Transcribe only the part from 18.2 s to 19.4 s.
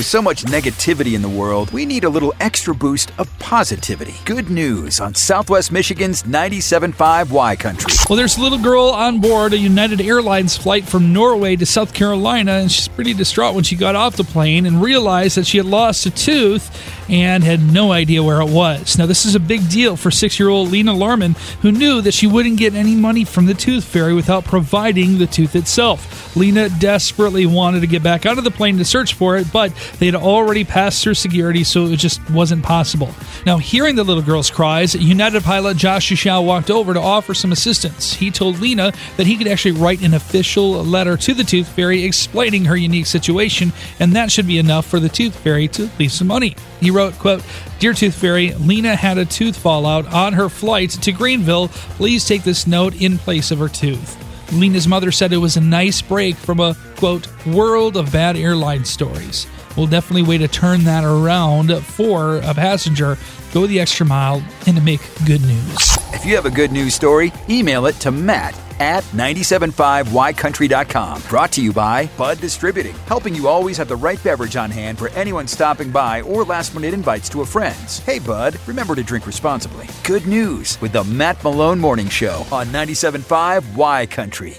where it was. Now, this is a